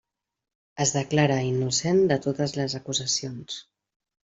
[0.85, 3.65] Es declara innocent de totes les acusacions.